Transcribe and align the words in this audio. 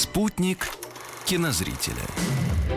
Спутник 0.00 0.66
кинозрителя. 1.26 2.00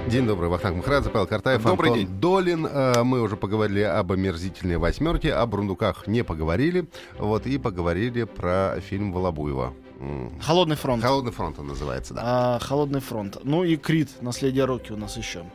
День 0.09 0.27
добрый, 0.27 0.49
Вахтанг 0.49 0.75
Махарадзе, 0.75 1.09
Павел 1.09 1.25
Картаев, 1.25 1.63
Добрый 1.63 1.91
Антон 1.91 2.05
день. 2.05 2.19
Долин. 2.19 2.67
Э, 2.69 3.03
Мы 3.03 3.21
уже 3.21 3.37
поговорили 3.37 3.79
об 3.79 4.11
омерзительной 4.11 4.75
восьмерке, 4.75 5.33
о 5.33 5.45
Брундуках 5.45 6.05
не 6.05 6.25
поговорили. 6.25 6.85
Вот, 7.17 7.47
и 7.47 7.57
поговорили 7.57 8.25
про 8.25 8.77
фильм 8.81 9.13
Волобуева. 9.13 9.73
Холодный 10.41 10.75
фронт. 10.75 11.01
Холодный 11.01 11.31
фронт 11.31 11.57
он 11.59 11.67
называется, 11.67 12.13
да. 12.13 12.21
А, 12.25 12.59
Холодный 12.59 12.99
фронт. 12.99 13.37
Ну 13.45 13.63
и 13.63 13.77
Крит, 13.77 14.09
наследие 14.21 14.65
Рокки 14.65 14.91
у 14.91 14.97
нас 14.97 15.15
еще 15.15 15.45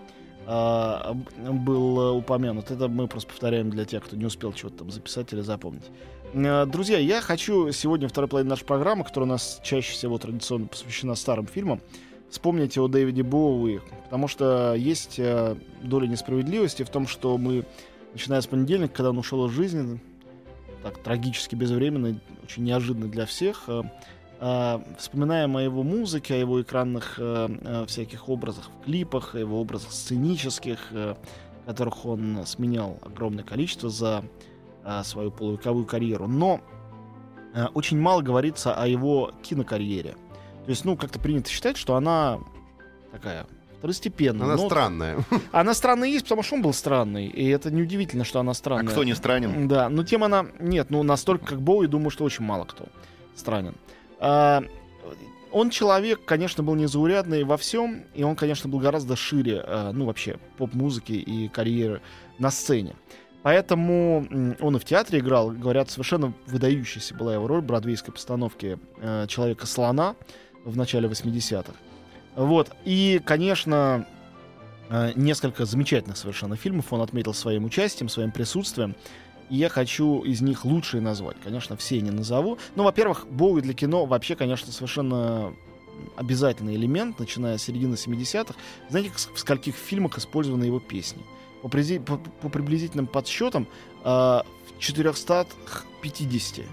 а, 0.47 1.15
был 1.37 2.01
э, 2.01 2.11
упомянут. 2.13 2.71
Это 2.71 2.89
мы 2.89 3.09
просто 3.09 3.29
повторяем 3.29 3.69
для 3.69 3.85
тех, 3.85 4.03
кто 4.03 4.16
не 4.16 4.25
успел 4.25 4.55
чего-то 4.55 4.79
там 4.79 4.91
записать 4.91 5.35
или 5.35 5.43
запомнить. 5.43 5.85
Э, 6.34 6.66
Друзья, 6.66 6.98
я 6.98 7.20
хочу 7.20 7.73
сегодня, 7.73 8.09
второй 8.09 8.28
половине 8.28 8.50
нашей 8.50 8.64
программы, 8.64 9.04
которая 9.04 9.29
у 9.29 9.32
нас 9.32 9.60
чаще 9.62 9.93
всего 9.93 10.18
традиционно 10.18 10.66
посвящена 10.66 11.15
старым 11.15 11.46
фильмам, 11.46 11.80
вспомнить 12.30 12.76
о 12.76 12.88
Дэвиде 12.88 13.23
Боуи, 13.23 13.80
потому 14.04 14.29
что 14.29 14.74
есть 14.74 15.18
э, 15.18 15.57
доля 15.82 16.07
несправедливости 16.07 16.82
в 16.82 16.90
том, 16.90 17.07
что 17.07 17.38
мы, 17.38 17.65
начиная 18.12 18.40
с 18.40 18.46
понедельника, 18.46 18.95
когда 18.95 19.10
он 19.10 19.18
ушел 19.18 19.46
из 19.46 19.52
жизни, 19.52 20.01
так 20.82 20.98
трагически 21.02 21.54
безвременно, 21.54 22.20
очень 22.42 22.65
неожиданно 22.65 23.09
для 23.09 23.24
всех, 23.24 23.65
э, 24.40 24.79
вспоминаем 24.98 25.57
о 25.57 25.63
его 25.63 25.82
музыке, 25.82 26.35
о 26.35 26.37
его 26.37 26.63
экранных 26.63 27.18
всяких 27.88 28.29
образах 28.29 28.70
в 28.70 28.85
клипах, 28.85 29.35
о 29.35 29.38
его 29.40 29.60
образах 29.60 29.90
сценических, 29.90 30.79
которых 31.66 32.07
он 32.07 32.46
сменял 32.46 32.98
огромное 33.02 33.42
количество 33.42 33.88
за 33.88 34.23
свою 35.05 35.31
полувековую 35.31 35.87
карьеру. 35.87 36.27
Но 36.27 36.61
э, 37.55 37.67
очень 37.75 37.99
мало 37.99 38.23
говорится 38.23 38.75
о 38.75 38.87
его 38.87 39.33
кинокарьере. 39.43 40.13
То 40.65 40.71
есть, 40.71 40.85
ну, 40.85 40.97
как-то 40.97 41.19
принято 41.19 41.51
считать, 41.51 41.77
что 41.77 41.97
она 41.97 42.41
такая 43.13 43.47
второстепенная. 43.79 44.45
Она 44.45 44.57
Но 44.57 44.66
странная. 44.66 45.19
Она 45.53 45.75
странная 45.75 46.09
есть, 46.09 46.25
потому 46.25 46.43
что 46.43 46.57
он 46.57 46.63
был 46.63 46.73
странный. 46.73 47.27
И 47.27 47.49
это 47.49 47.71
неудивительно, 47.71 48.25
что 48.25 48.41
она 48.41 48.51
А 48.51 48.55
странная. 48.55 48.91
кто 48.91 49.05
не 49.05 49.15
странен? 49.15 49.69
Да, 49.69 49.89
но 49.89 50.03
тем 50.03 50.25
она... 50.25 50.47
Нет, 50.59 50.91
ну 50.91 51.03
настолько 51.03 51.47
как 51.47 51.63
Боуи, 51.63 51.87
думаю, 51.87 52.11
что 52.11 52.25
очень 52.25 52.45
мало 52.45 52.65
кто 52.65 52.87
странен. 53.37 53.75
А, 54.19 54.65
он 55.53 55.71
человек, 55.71 56.25
конечно, 56.25 56.63
был 56.63 56.75
незаурядный 56.75 57.45
во 57.45 57.57
всем, 57.57 58.05
и 58.15 58.23
он, 58.23 58.37
конечно, 58.37 58.69
был 58.69 58.81
гораздо 58.81 59.16
шире, 59.16 59.63
а, 59.65 59.93
ну, 59.93 60.07
вообще, 60.07 60.39
поп-музыки 60.57 61.13
и 61.13 61.49
карьеры 61.49 62.03
на 62.39 62.51
сцене. 62.51 62.97
Поэтому 63.43 64.27
он 64.61 64.77
и 64.77 64.78
в 64.78 64.84
театре 64.84 65.21
играл, 65.21 65.50
говорят, 65.50 65.91
совершенно 65.91 66.33
выдающаяся 66.47 67.15
была 67.15 67.34
его 67.34 67.47
роль 67.47 67.61
в 67.61 67.65
бродвейской 67.65 68.12
постановке 68.12 68.78
э, 68.99 69.27
«Человека-слона» 69.28 70.17
в 70.65 70.77
начале 70.77 71.09
80-х. 71.09 71.72
Вот, 72.34 72.71
и, 72.84 73.21
конечно, 73.25 74.06
э, 74.91 75.12
несколько 75.15 75.65
замечательных 75.65 76.16
совершенно 76.16 76.56
фильмов 76.56 76.93
он 76.93 77.00
отметил 77.00 77.32
своим 77.32 77.65
участием, 77.65 78.09
своим 78.09 78.32
присутствием. 78.32 78.97
И 79.50 79.56
я 79.56 79.69
хочу 79.69 80.22
из 80.22 80.41
них 80.41 80.65
лучшие 80.65 81.00
назвать. 81.00 81.37
Конечно, 81.43 81.77
все 81.77 82.00
не 82.00 82.10
назову. 82.10 82.59
Ну, 82.75 82.82
во-первых, 82.82 83.27
Боуи 83.31 83.62
для 83.62 83.72
кино 83.72 84.04
вообще, 84.04 84.37
конечно, 84.37 84.72
совершенно 84.72 85.54
обязательный 86.16 86.77
элемент, 86.77 87.19
начиная 87.19 87.56
с 87.56 87.62
середины 87.62 87.94
70-х. 87.94 88.54
Знаете, 88.91 89.10
в 89.15 89.38
скольких 89.38 89.75
фильмах 89.75 90.19
использованы 90.19 90.65
его 90.65 90.81
песни? 90.81 91.22
По, 91.62 91.69
призи- 91.69 92.00
по- 92.02 92.19
по 92.19 92.48
приблизительным 92.48 93.06
подсчетам, 93.06 93.66
э, 94.04 94.08
в 94.08 94.44
450. 94.78 96.64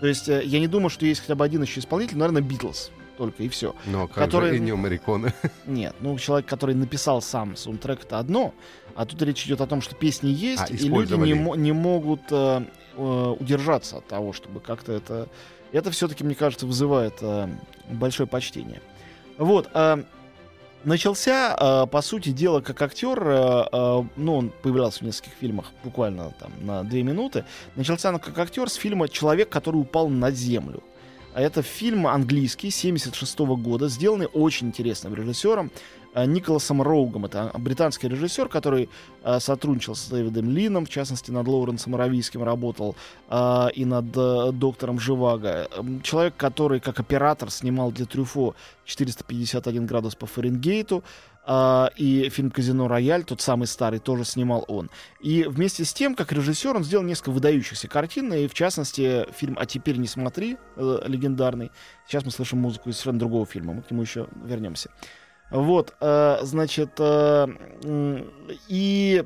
То 0.00 0.06
есть 0.06 0.28
э, 0.28 0.42
я 0.44 0.60
не 0.60 0.66
думаю, 0.68 0.90
что 0.90 1.06
есть 1.06 1.20
хотя 1.20 1.34
бы 1.34 1.44
один 1.44 1.62
еще 1.62 1.80
исполнитель, 1.80 2.18
наверное, 2.18 2.42
Битлз 2.42 2.90
только 3.16 3.44
и 3.44 3.48
все. 3.48 3.74
Но 3.86 4.06
как 4.08 4.16
Который- 4.16 4.50
же 4.50 4.58
Эннио 4.58 4.76
Мариконе. 4.76 5.32
Нет, 5.66 5.94
ну 6.00 6.18
человек, 6.18 6.46
который 6.48 6.74
написал 6.74 7.22
сам 7.22 7.56
саундтрек, 7.56 8.02
это 8.02 8.18
одно, 8.18 8.52
а 8.96 9.06
тут 9.06 9.22
речь 9.22 9.44
идет 9.46 9.60
о 9.60 9.66
том, 9.66 9.80
что 9.80 9.94
песни 9.94 10.28
есть, 10.30 10.62
А, 10.62 10.66
и 10.66 10.76
люди 10.88 11.14
не, 11.14 11.34
мо- 11.34 11.54
не 11.54 11.72
могут 11.72 12.20
э, 12.30 12.64
э, 12.96 13.34
удержаться 13.38 13.98
от 13.98 14.06
того, 14.08 14.32
чтобы 14.32 14.60
как-то 14.60 14.92
это... 14.92 15.28
Это 15.72 15.90
все-таки, 15.90 16.22
мне 16.22 16.34
кажется, 16.36 16.66
вызывает 16.66 17.14
э, 17.20 17.48
большое 17.90 18.28
почтение. 18.28 18.80
Вот. 19.38 19.68
э, 19.74 20.04
начался, 20.84 21.56
э, 21.58 21.86
по 21.86 22.02
сути 22.02 22.30
дела, 22.30 22.60
как 22.60 22.80
актер, 22.82 23.22
э, 23.26 23.64
э, 23.72 24.02
ну, 24.16 24.36
он 24.36 24.52
появлялся 24.62 25.00
в 25.00 25.02
нескольких 25.02 25.32
фильмах 25.40 25.72
буквально 25.82 26.30
там 26.38 26.52
на 26.60 26.84
две 26.84 27.02
минуты. 27.02 27.44
Начался 27.76 28.10
он 28.10 28.18
как 28.18 28.38
актер 28.38 28.68
с 28.68 28.74
фильма 28.74 29.08
«Человек, 29.08 29.48
который 29.48 29.76
упал 29.76 30.08
на 30.08 30.30
землю». 30.30 30.82
А 31.34 31.40
это 31.40 31.62
фильм 31.62 32.06
английский 32.06 32.70
76 32.70 33.38
года, 33.56 33.88
сделанный 33.88 34.26
очень 34.26 34.68
интересным 34.68 35.14
режиссером 35.14 35.72
Николасом 36.14 36.80
Роугом. 36.82 37.26
Это 37.26 37.50
британский 37.58 38.08
режиссер, 38.08 38.48
который 38.48 38.88
э, 39.22 39.40
сотрудничал 39.40 39.94
с 39.94 40.06
Дэвидом 40.08 40.50
Лином, 40.50 40.86
в 40.86 40.88
частности, 40.88 41.30
над 41.30 41.46
Лоуренсом 41.48 41.94
Аравийским 41.94 42.42
работал, 42.42 42.96
э, 43.28 43.68
и 43.74 43.84
над 43.84 44.06
э, 44.16 44.52
доктором 44.52 45.00
Живаго. 45.00 45.68
Человек, 46.02 46.34
который 46.36 46.80
как 46.80 47.00
оператор 47.00 47.50
снимал 47.50 47.90
для 47.90 48.06
Трюфо 48.06 48.54
451 48.84 49.86
градус 49.86 50.14
по 50.14 50.26
Фаренгейту, 50.26 51.02
и 51.96 52.30
фильм 52.32 52.50
«Казино 52.50 52.88
Рояль», 52.88 53.22
тот 53.22 53.42
самый 53.42 53.66
старый, 53.66 53.98
тоже 53.98 54.24
снимал 54.24 54.64
он. 54.66 54.88
И 55.20 55.44
вместе 55.44 55.84
с 55.84 55.92
тем, 55.92 56.14
как 56.14 56.32
режиссер, 56.32 56.74
он 56.74 56.84
сделал 56.84 57.04
несколько 57.04 57.32
выдающихся 57.32 57.86
картин, 57.86 58.32
и 58.32 58.46
в 58.46 58.54
частности 58.54 59.26
фильм 59.34 59.54
«А 59.60 59.66
теперь 59.66 59.98
не 59.98 60.06
смотри», 60.06 60.56
э, 60.76 61.02
легендарный. 61.04 61.70
Сейчас 62.06 62.24
мы 62.24 62.30
слышим 62.30 62.60
музыку 62.60 62.88
из 62.88 62.94
совершенно 62.94 63.18
другого 63.18 63.44
фильма, 63.44 63.74
мы 63.74 63.82
к 63.82 63.90
нему 63.90 64.00
еще 64.00 64.26
вернемся. 64.42 64.88
Вот, 65.54 65.94
э, 66.00 66.38
значит, 66.42 66.90
э, 66.98 67.46
и 68.66 69.24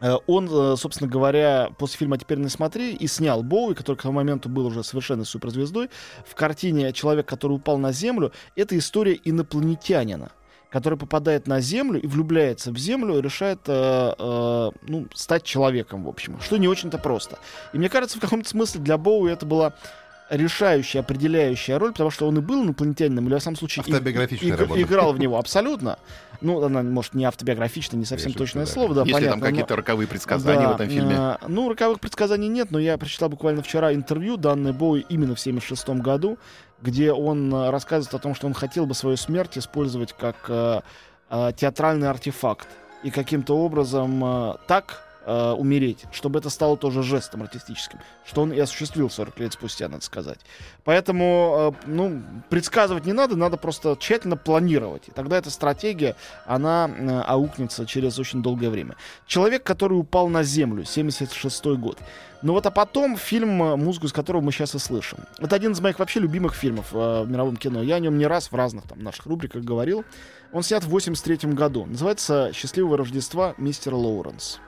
э, 0.00 0.14
он, 0.28 0.76
собственно 0.76 1.10
говоря, 1.10 1.70
после 1.78 1.98
фильма 1.98 2.14
«А 2.14 2.18
теперь 2.18 2.38
не 2.38 2.48
смотри» 2.48 2.94
и 2.94 3.08
снял 3.08 3.42
Боуи, 3.42 3.74
который 3.74 3.96
к 3.96 4.02
тому 4.02 4.14
моменту 4.14 4.48
был 4.48 4.66
уже 4.66 4.84
совершенно 4.84 5.24
суперзвездой, 5.24 5.90
в 6.24 6.36
картине 6.36 6.92
«Человек, 6.92 7.26
который 7.26 7.54
упал 7.54 7.78
на 7.78 7.90
землю». 7.90 8.30
Это 8.54 8.78
история 8.78 9.18
инопланетянина 9.24 10.30
который 10.72 10.98
попадает 10.98 11.46
на 11.46 11.60
Землю 11.60 12.00
и 12.00 12.06
влюбляется 12.06 12.72
в 12.72 12.78
Землю 12.78 13.18
и 13.18 13.20
решает 13.20 13.60
э, 13.66 14.14
э, 14.18 14.70
ну, 14.88 15.06
стать 15.12 15.42
человеком, 15.42 16.04
в 16.04 16.08
общем. 16.08 16.40
Что 16.40 16.56
не 16.56 16.66
очень-то 16.66 16.96
просто. 16.96 17.38
И 17.74 17.78
мне 17.78 17.90
кажется, 17.90 18.16
в 18.16 18.22
каком-то 18.22 18.48
смысле 18.48 18.80
для 18.80 18.96
Боуи 18.96 19.30
это 19.30 19.44
была 19.44 19.74
решающая, 20.36 21.00
определяющая 21.02 21.78
роль, 21.78 21.92
потому 21.92 22.10
что 22.10 22.26
он 22.26 22.38
и 22.38 22.40
был 22.40 22.64
инопланетянином, 22.64 23.26
или, 23.26 23.34
во 23.34 23.38
всяком 23.38 23.56
случае, 23.56 23.84
и- 23.86 23.92
Автобиографичная 23.92 24.56
работа. 24.56 24.80
играл 24.80 25.12
в 25.12 25.20
него 25.20 25.38
абсолютно. 25.38 25.98
Ну, 26.40 26.62
она, 26.64 26.82
может, 26.82 27.14
не 27.14 27.24
автобиографичная, 27.26 27.98
не 28.00 28.06
совсем 28.06 28.32
Конечно, 28.32 28.38
точное 28.46 28.64
да. 28.66 28.72
слово, 28.72 28.94
да, 28.94 29.00
Есть 29.02 29.08
ли 29.10 29.14
понятно. 29.14 29.30
там 29.32 29.40
но- 29.40 29.46
какие-то 29.46 29.76
роковые 29.76 30.08
предсказания 30.08 30.62
да, 30.66 30.72
в 30.72 30.74
этом 30.76 30.88
фильме? 30.88 31.14
э, 31.16 31.36
ну, 31.48 31.68
роковых 31.68 32.00
предсказаний 32.00 32.48
нет, 32.48 32.70
но 32.70 32.78
я 32.78 32.96
прочитал 32.98 33.28
буквально 33.28 33.62
вчера 33.62 33.92
интервью, 33.94 34.36
данное 34.38 34.72
Боуи 34.72 35.04
именно 35.10 35.34
в 35.34 35.40
76 35.40 36.00
году, 36.00 36.38
где 36.80 37.12
он 37.12 37.54
э, 37.54 37.70
рассказывает 37.70 38.14
о 38.14 38.18
том, 38.18 38.34
что 38.34 38.46
он 38.46 38.54
хотел 38.54 38.86
бы 38.86 38.94
свою 38.94 39.16
смерть 39.18 39.58
использовать 39.58 40.14
как 40.14 40.36
э, 40.48 40.80
э, 41.30 41.52
театральный 41.56 42.08
артефакт. 42.08 42.66
И 43.04 43.10
каким-то 43.10 43.56
образом 43.58 44.24
э, 44.24 44.54
так 44.66 45.02
э, 45.24 45.52
умереть, 45.52 46.04
чтобы 46.12 46.38
это 46.38 46.50
стало 46.50 46.76
тоже 46.76 47.02
жестом 47.02 47.42
артистическим, 47.42 47.98
что 48.24 48.42
он 48.42 48.52
и 48.52 48.58
осуществил 48.58 49.10
40 49.10 49.38
лет 49.40 49.52
спустя, 49.52 49.88
надо 49.88 50.04
сказать. 50.04 50.40
Поэтому, 50.84 51.74
э, 51.84 51.86
ну, 51.86 52.22
предсказывать 52.50 53.06
не 53.06 53.12
надо, 53.12 53.36
надо 53.36 53.56
просто 53.56 53.96
тщательно 53.98 54.36
планировать. 54.36 55.08
И 55.08 55.12
тогда 55.12 55.38
эта 55.38 55.50
стратегия, 55.50 56.16
она 56.46 56.88
э, 56.88 57.20
аукнется 57.22 57.86
через 57.86 58.18
очень 58.18 58.42
долгое 58.42 58.70
время. 58.70 58.96
Человек, 59.26 59.62
который 59.62 59.94
упал 59.94 60.28
на 60.28 60.42
землю, 60.42 60.84
76 60.84 61.66
год. 61.78 61.98
Ну 62.42 62.54
вот, 62.54 62.66
а 62.66 62.72
потом 62.72 63.16
фильм, 63.16 63.62
э, 63.62 63.76
музыку 63.76 64.06
из 64.06 64.12
которого 64.12 64.40
мы 64.40 64.50
сейчас 64.50 64.74
и 64.74 64.78
слышим. 64.78 65.18
Это 65.38 65.54
один 65.54 65.72
из 65.72 65.80
моих 65.80 66.00
вообще 66.00 66.18
любимых 66.18 66.54
фильмов 66.54 66.88
э, 66.92 67.22
в 67.22 67.30
мировом 67.30 67.56
кино. 67.56 67.82
Я 67.82 67.96
о 67.96 68.00
нем 68.00 68.18
не 68.18 68.26
раз 68.26 68.50
в 68.50 68.56
разных 68.56 68.84
там 68.88 69.00
наших 69.02 69.26
рубриках 69.26 69.62
говорил. 69.62 70.04
Он 70.52 70.64
снят 70.64 70.82
в 70.82 70.88
83 70.88 71.52
году. 71.52 71.86
Называется 71.86 72.50
«Счастливого 72.52 72.98
Рождества, 72.98 73.54
мистер 73.58 73.94
Лоуренс». 73.94 74.58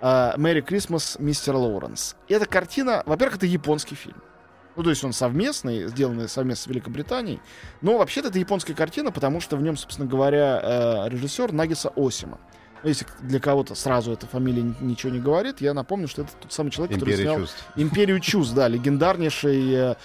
Э, 0.00 0.32
«Мэри 0.36 0.60
Крисмас, 0.60 1.16
мистер 1.18 1.54
Лоуренс». 1.56 2.16
Эта 2.28 2.46
картина, 2.46 3.02
во-первых, 3.06 3.36
это 3.38 3.46
японский 3.46 3.94
фильм. 3.94 4.16
Ну, 4.76 4.82
то 4.82 4.90
есть 4.90 5.02
он 5.04 5.12
совместный, 5.14 5.86
сделанный 5.88 6.28
совместно 6.28 6.64
с 6.64 6.66
Великобританией. 6.66 7.40
Но 7.80 7.96
вообще-то 7.96 8.28
это 8.28 8.38
японская 8.38 8.76
картина, 8.76 9.10
потому 9.10 9.40
что 9.40 9.56
в 9.56 9.62
нем, 9.62 9.76
собственно 9.76 10.06
говоря, 10.06 10.60
э, 10.62 11.08
режиссер 11.08 11.52
Нагиса 11.52 11.90
Осима. 11.96 12.38
Ну, 12.82 12.90
Если 12.90 13.06
для 13.22 13.40
кого-то 13.40 13.74
сразу 13.74 14.12
эта 14.12 14.26
фамилия 14.26 14.60
ни- 14.62 14.74
ничего 14.82 15.10
не 15.10 15.18
говорит, 15.18 15.62
я 15.62 15.72
напомню, 15.72 16.08
что 16.08 16.22
это 16.22 16.32
тот 16.40 16.52
самый 16.52 16.70
человек, 16.70 16.94
который 16.94 17.12
Империя 17.14 17.24
снял 17.24 17.38
чувств. 17.40 17.64
«Империю 17.76 18.20
чувств», 18.20 18.54
да, 18.54 18.68
легендарнейший 18.68 19.96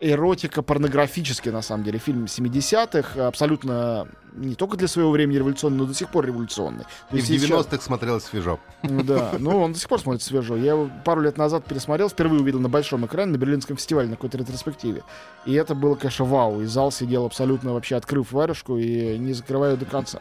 э, 0.00 0.10
эротико-порнографический, 0.10 1.50
на 1.50 1.62
самом 1.62 1.84
деле, 1.84 1.98
фильм 1.98 2.24
70-х, 2.24 3.26
абсолютно 3.26 4.08
не 4.34 4.54
только 4.54 4.76
для 4.76 4.86
своего 4.88 5.10
времени 5.10 5.38
революционный, 5.38 5.78
но 5.78 5.84
до 5.86 5.94
сих 5.94 6.08
пор 6.10 6.26
революционный. 6.26 6.84
То 7.10 7.16
И 7.16 7.20
в 7.20 7.28
есть 7.28 7.42
сейчас- 7.42 7.66
90-х 7.66 7.82
смотрелось 7.82 8.24
свежо. 8.24 8.60
ну 8.82 9.02
Да, 9.02 9.32
ну 9.38 9.58
он 9.62 9.72
до 9.72 9.78
сих 9.78 9.88
пор 9.88 10.00
смотрится 10.00 10.28
свежо. 10.28 10.56
Я 10.56 10.72
его 10.72 10.90
пару 11.04 11.22
лет 11.22 11.36
назад 11.38 11.64
пересмотрел, 11.64 12.08
впервые 12.08 12.40
увидел 12.42 12.60
на 12.60 12.68
большом 12.68 13.04
экране 13.06 13.32
на 13.32 13.36
Берлинском 13.36 13.76
фестивале 13.76 14.08
на 14.08 14.16
какой-то 14.16 14.38
ретроспективе. 14.38 15.02
И 15.46 15.54
это 15.54 15.74
было, 15.74 15.94
конечно, 15.96 16.24
вау. 16.24 16.60
И 16.60 16.66
зал 16.66 16.92
сидел 16.92 17.24
абсолютно 17.26 17.72
вообще 17.72 17.96
открыв 17.96 18.30
варежку 18.32 18.76
и 18.76 19.18
не 19.18 19.32
закрывая 19.32 19.76
до 19.76 19.86
конца. 19.86 20.20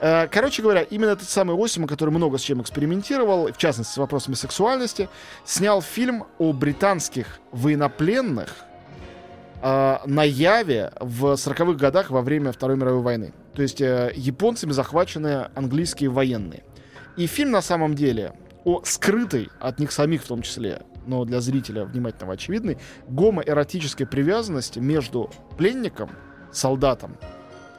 Э, 0.00 0.26
Короче 0.28 0.62
говоря, 0.62 0.82
именно 0.82 1.10
этот 1.10 1.28
самый 1.28 1.56
Осима, 1.62 1.86
который 1.86 2.10
много 2.10 2.38
с 2.38 2.42
чем 2.42 2.60
экспериментировал, 2.60 3.52
в 3.52 3.56
частности 3.56 3.92
с 3.94 3.96
вопросами 3.98 4.34
сексуальности, 4.34 5.08
снял 5.44 5.80
фильм 5.82 6.24
о 6.38 6.52
британских 6.52 7.38
военнопленных 7.52 8.52
э, 9.66 9.98
на 10.06 10.24
Яве 10.24 10.92
в 11.00 11.32
40-х 11.32 11.72
годах 11.74 12.10
во 12.10 12.22
время 12.22 12.52
Второй 12.52 12.76
мировой 12.76 13.02
войны. 13.02 13.32
То 13.54 13.62
есть 13.62 13.80
э, 13.80 14.12
японцами 14.14 14.72
захвачены 14.72 15.48
английские 15.54 16.10
военные. 16.10 16.62
И 17.16 17.26
фильм 17.26 17.50
на 17.50 17.62
самом 17.62 17.94
деле 17.94 18.34
о 18.64 18.82
скрытой 18.84 19.48
от 19.60 19.78
них 19.78 19.92
самих 19.92 20.22
в 20.22 20.26
том 20.26 20.42
числе, 20.42 20.82
но 21.06 21.24
для 21.24 21.40
зрителя 21.40 21.84
внимательного 21.84 22.34
очевидной, 22.34 22.78
гомоэротической 23.08 24.06
привязанности 24.06 24.78
между 24.78 25.30
пленником, 25.56 26.10
солдатом, 26.52 27.16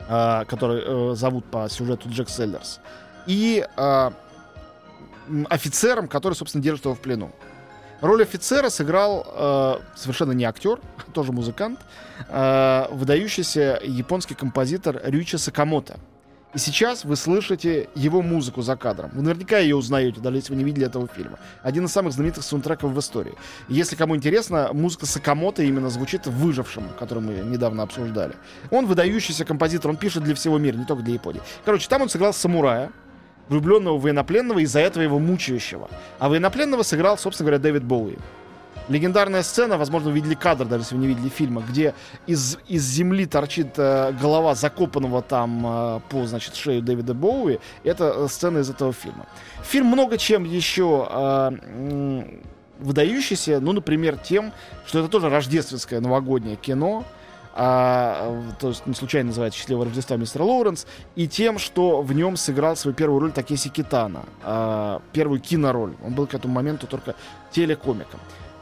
а, 0.07 0.45
который 0.45 0.81
э, 0.83 1.15
зовут 1.15 1.45
по 1.45 1.67
сюжету 1.69 2.09
Джек 2.09 2.29
Селлерс, 2.29 2.79
и 3.27 3.67
м, 3.77 4.13
офицером, 5.49 6.07
который, 6.07 6.33
собственно, 6.33 6.63
держит 6.63 6.85
его 6.85 6.95
в 6.95 6.99
плену. 7.01 7.31
Роль 8.01 8.21
офицера 8.21 8.69
сыграл 8.69 9.25
э, 9.27 9.75
совершенно 9.95 10.31
не 10.31 10.45
актер, 10.45 10.79
тоже 11.13 11.31
музыкант, 11.31 11.79
э, 12.29 12.85
выдающийся 12.91 13.79
японский 13.83 14.35
композитор 14.35 15.01
Рючи 15.03 15.37
Сакамото. 15.37 15.97
И 16.53 16.59
сейчас 16.59 17.03
вы 17.03 17.17
слышите 17.17 17.89
его 17.93 18.21
музыку 18.21 18.61
за 18.61 18.77
кадром. 18.77 19.11
Вы 19.13 19.21
наверняка 19.21 19.57
ее 19.57 19.75
узнаете, 19.75 20.21
даже 20.21 20.37
если 20.37 20.53
вы 20.53 20.57
не 20.57 20.63
видели 20.63 20.85
этого 20.85 21.07
фильма. 21.07 21.39
Один 21.61 21.85
из 21.85 21.91
самых 21.91 22.13
знаменитых 22.13 22.43
саундтреков 22.43 22.91
в 22.93 22.99
истории. 22.99 23.35
Если 23.67 23.95
кому 23.95 24.15
интересно, 24.15 24.69
музыка 24.71 25.05
Сакамото 25.05 25.61
именно 25.61 25.89
звучит 25.89 26.25
в 26.25 26.31
«Выжившем», 26.31 26.89
который 26.97 27.21
мы 27.21 27.33
недавно 27.33 27.83
обсуждали. 27.83 28.33
Он 28.71 28.85
выдающийся 28.85 29.43
композитор, 29.43 29.91
он 29.91 29.97
пишет 29.97 30.23
для 30.23 30.35
всего 30.35 30.57
мира, 30.57 30.77
не 30.77 30.85
только 30.85 31.03
для 31.03 31.15
Японии. 31.15 31.41
Короче, 31.65 31.89
там 31.89 32.01
он 32.03 32.09
сыграл 32.09 32.33
самурая, 32.33 32.91
влюбленного 33.49 33.97
военнопленного, 33.97 34.59
из-за 34.59 34.79
этого 34.79 35.03
его 35.03 35.19
мучающего. 35.19 35.89
А 36.19 36.29
военнопленного 36.29 36.83
сыграл, 36.83 37.17
собственно 37.17 37.47
говоря, 37.47 37.61
Дэвид 37.61 37.83
Боуи. 37.83 38.17
Легендарная 38.89 39.43
сцена, 39.43 39.77
возможно, 39.77 40.09
вы 40.09 40.15
видели 40.15 40.33
кадр, 40.33 40.65
даже 40.65 40.83
если 40.83 40.95
вы 40.95 41.01
не 41.01 41.07
видели 41.07 41.27
фильма, 41.27 41.61
где 41.67 41.93
из, 42.25 42.57
из 42.69 42.83
земли 42.83 43.25
торчит 43.25 43.73
э, 43.75 44.13
голова 44.13 44.55
закопанного 44.55 45.21
там 45.21 45.65
э, 45.65 45.99
по, 46.09 46.25
значит, 46.25 46.55
шею 46.55 46.81
Дэвида 46.81 47.13
Боуи. 47.13 47.59
Это 47.83 48.13
э, 48.15 48.27
сцена 48.29 48.59
из 48.59 48.69
этого 48.69 48.93
фильма. 48.93 49.25
Фильм 49.61 49.87
много 49.87 50.17
чем 50.17 50.45
еще 50.45 51.05
э, 51.09 52.21
выдающийся, 52.79 53.59
ну, 53.59 53.73
например, 53.73 54.17
тем, 54.17 54.53
что 54.85 54.99
это 54.99 55.09
тоже 55.09 55.29
рождественское 55.29 55.99
новогоднее 55.99 56.55
кино, 56.55 57.03
а, 57.59 58.39
э, 58.49 58.51
то 58.59 58.67
есть 58.69 58.85
не 58.85 58.93
случайно 58.93 59.29
называется 59.29 59.57
«Счастливое 59.57 59.85
Рождество 59.85 60.15
мистера 60.15 60.43
Лоуренс», 60.43 60.85
и 61.15 61.27
тем, 61.27 61.57
что 61.57 62.03
в 62.03 62.13
нем 62.13 62.37
сыграл 62.37 62.75
свою 62.75 62.93
первую 62.93 63.19
роль 63.19 63.31
Такеси 63.31 63.69
Китана, 63.69 64.25
а, 64.43 65.01
первую 65.11 65.41
кинороль. 65.41 65.95
Он 66.05 66.13
был 66.13 66.27
к 66.27 66.35
этому 66.35 66.53
моменту 66.53 66.85
только 66.85 67.15
телекомиком. 67.51 68.19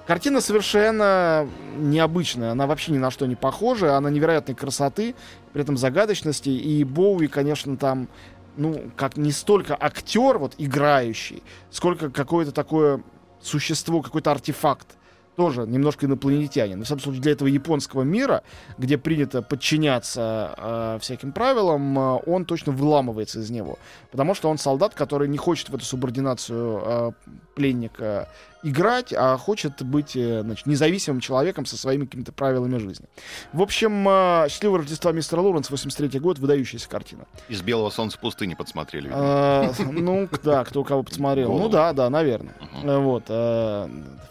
Картина 0.07 0.39
совершенно 0.39 1.45
необычная, 1.75 2.51
она 2.51 2.67
вообще 2.67 2.93
ни 2.93 2.97
на 2.97 3.11
что 3.11 3.25
не 3.25 3.35
похожа, 3.35 3.97
она 3.97 4.09
невероятной 4.09 4.55
красоты, 4.55 5.13
при 5.51 5.61
этом 5.61 5.75
загадочности, 5.75 6.49
и 6.49 6.85
Боуи, 6.85 7.27
конечно, 7.27 7.75
там, 7.75 8.07
ну, 8.55 8.91
как 8.95 9.17
не 9.17 9.33
столько 9.33 9.75
актер, 9.77 10.37
вот, 10.37 10.53
играющий, 10.57 11.43
сколько 11.69 12.09
какое-то 12.09 12.53
такое 12.53 13.03
существо, 13.41 14.01
какой-то 14.01 14.31
артефакт, 14.31 14.95
тоже 15.35 15.65
немножко 15.67 16.05
инопланетянин. 16.05 16.83
В 16.83 16.87
самом 16.87 17.01
случае, 17.01 17.21
для 17.21 17.31
этого 17.31 17.47
японского 17.47 18.03
мира, 18.03 18.43
где 18.77 18.97
принято 18.97 19.41
подчиняться 19.41 20.53
э, 20.57 20.97
всяким 21.01 21.31
правилам, 21.31 21.97
э, 21.97 22.19
он 22.25 22.45
точно 22.45 22.71
выламывается 22.71 23.39
из 23.39 23.49
него. 23.49 23.77
Потому 24.11 24.35
что 24.35 24.49
он 24.49 24.57
солдат, 24.57 24.93
который 24.93 25.27
не 25.27 25.37
хочет 25.37 25.69
в 25.69 25.75
эту 25.75 25.85
субординацию 25.85 26.81
э, 26.85 27.11
пленника 27.55 28.29
играть, 28.65 29.13
а 29.15 29.37
хочет 29.37 29.83
быть 29.83 30.15
э, 30.15 30.41
значит, 30.41 30.65
независимым 30.65 31.19
человеком 31.19 31.65
со 31.67 31.77
своими 31.77 32.05
какими-то 32.05 32.31
правилами 32.31 32.77
жизни. 32.79 33.05
В 33.53 33.61
общем, 33.61 34.07
э, 34.09 34.47
«Счастливое 34.49 34.79
Рождество 34.79 35.11
мистера 35.11 35.41
Лоуренс», 35.41 35.69
83 35.69 36.19
год, 36.19 36.39
выдающаяся 36.39 36.89
картина. 36.89 37.25
Из 37.47 37.61
«Белого 37.61 37.91
солнца 37.91 38.17
пустыни» 38.17 38.55
подсмотрели. 38.55 39.09
Э, 39.13 39.71
Ну, 39.79 40.27
да, 40.43 40.63
кто 40.65 40.83
кого 40.83 41.03
посмотрел. 41.03 41.53
Ну 41.53 41.69
да, 41.69 41.93
да, 41.93 42.09
наверное. 42.09 42.55
Вот. 42.83 43.25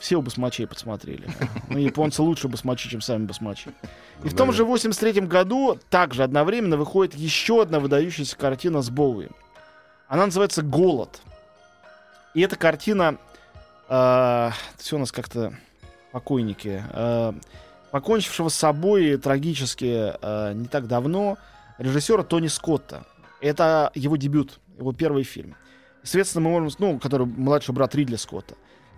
Все 0.00 0.16
у 0.16 0.22
басмачей 0.22 0.66
посмотрели. 0.66 1.28
Ну, 1.68 1.78
японцы 1.78 2.20
лучше 2.20 2.48
басмачи, 2.48 2.88
чем 2.90 3.00
сами 3.00 3.26
басмачи. 3.26 3.70
И 4.24 4.28
в 4.28 4.34
том 4.34 4.52
же 4.52 4.64
83 4.64 5.20
году 5.22 5.78
также 5.90 6.24
одновременно 6.24 6.76
выходит 6.76 7.14
еще 7.14 7.62
одна 7.62 7.78
выдающаяся 7.78 8.36
картина 8.36 8.82
с 8.82 8.90
Боуи. 8.90 9.28
Она 10.08 10.26
называется 10.26 10.62
«Голод». 10.62 11.20
И 12.34 12.40
эта 12.40 12.56
картина... 12.56 13.16
все 13.86 14.96
у 14.96 14.98
нас 14.98 15.12
как-то 15.12 15.54
покойники. 16.14 16.80
э, 16.92 17.32
покончившего 17.90 18.48
с 18.48 18.54
собой 18.54 19.16
трагически 19.16 20.12
э, 20.20 20.52
не 20.54 20.66
так 20.66 20.86
давно 20.86 21.38
режиссера 21.78 22.22
Тони 22.22 22.46
Скотта. 22.46 23.04
Это 23.40 23.90
его 23.94 24.16
дебют, 24.16 24.60
его 24.78 24.92
первый 24.92 25.24
фильм. 25.24 25.56
Соответственно, 26.04 26.48
мы 26.48 26.60
можем... 26.60 26.70
Ну, 26.78 26.98
который 27.00 27.26
младший 27.26 27.74
брат 27.74 27.96
Ридли 27.96 28.14
Скотта. 28.14 28.54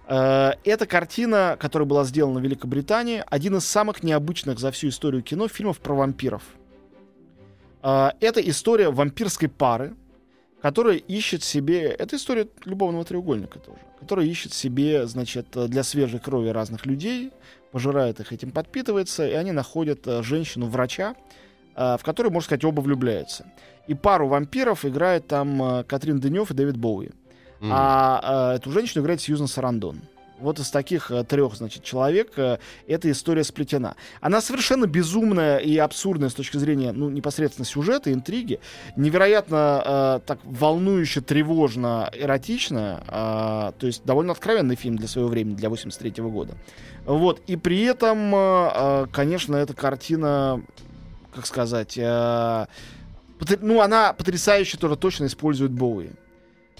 Э, 0.09 0.53
Это 0.65 0.87
картина, 0.87 1.57
которая 1.59 1.89
была 1.89 2.05
сделана 2.05 2.39
в 2.39 2.43
Великобритании. 2.43 3.25
Один 3.27 3.57
из 3.57 3.67
самых 3.67 4.03
необычных 4.03 4.59
за 4.59 4.71
всю 4.71 4.89
историю 4.89 5.23
кино 5.23 5.49
фильмов 5.49 5.81
про 5.81 5.95
вампиров. 5.95 6.43
Это 7.83 8.41
история 8.41 8.91
вампирской 8.91 9.49
пары, 9.49 9.95
которая 10.61 10.97
ищет 10.97 11.43
себе... 11.43 11.83
Это 11.89 12.17
история 12.17 12.49
любовного 12.65 13.05
треугольника 13.05 13.59
тоже. 13.59 13.79
Которая 14.01 14.27
ищет 14.27 14.53
себе, 14.53 15.07
значит, 15.07 15.47
для 15.51 15.83
свежей 15.83 16.21
крови 16.21 16.49
разных 16.49 16.87
людей, 16.87 17.33
пожирает 17.73 18.21
их, 18.21 18.33
этим 18.33 18.51
подпитывается, 18.51 19.27
и 19.27 19.33
они 19.33 19.53
находят 19.53 20.07
э, 20.07 20.23
женщину-врача, 20.23 21.15
э, 21.75 21.97
в 21.99 22.05
которой, 22.05 22.29
можно 22.29 22.47
сказать, 22.47 22.65
оба 22.65 22.81
влюбляются. 22.81 23.47
И 23.87 23.95
пару 23.95 24.29
вампиров 24.29 24.85
играет 24.85 25.27
там 25.27 25.63
э, 25.63 25.85
Катрин 25.85 26.19
Денев 26.19 26.51
и 26.51 26.55
Дэвид 26.55 26.77
Боуи. 26.77 27.11
М. 27.61 27.71
А 27.73 28.53
э, 28.53 28.57
эту 28.57 28.71
женщину 28.71 29.03
играет 29.03 29.21
Сьюзан 29.21 29.47
Сарандон. 29.47 30.01
Вот 30.39 30.59
из 30.59 30.71
таких 30.71 31.11
э, 31.11 31.25
трех, 31.25 31.55
значит, 31.55 31.83
человек 31.83 32.33
э, 32.37 32.59
эта 32.87 33.11
история 33.11 33.43
сплетена. 33.43 33.97
Она 34.21 34.41
совершенно 34.41 34.87
безумная 34.87 35.59
и 35.59 35.79
абсурдная 35.79 36.29
с 36.29 36.35
точки 36.35 36.59
зрения, 36.59 36.93
ну, 36.93 37.09
непосредственно 37.09 37.65
сюжета, 37.65 38.13
интриги. 38.13 38.61
Невероятно 38.97 39.83
э, 39.85 40.21
так 40.27 40.39
волнующе, 40.45 41.21
тревожно, 41.23 42.11
эротично. 42.13 43.03
э, 43.09 43.79
то 43.79 43.87
есть 43.87 44.05
довольно 44.05 44.33
откровенный 44.33 44.77
фильм 44.77 44.97
для 44.97 45.09
своего 45.09 45.31
времени, 45.31 45.55
для 45.55 45.71
83 45.71 46.23
года. 46.25 46.55
Вот. 47.07 47.41
И 47.47 47.57
при 47.57 47.83
этом, 47.85 48.35
э, 48.35 48.71
э, 48.75 49.07
конечно, 49.13 49.57
эта 49.57 49.75
картина, 49.75 50.63
как 51.33 51.47
сказать, 51.47 51.97
э, 51.97 52.67
ну, 53.61 53.81
она 53.81 54.13
потрясающе 54.13 54.77
тоже 54.77 54.97
точно 54.97 55.27
использует 55.27 55.73
Боуи. 55.73 56.11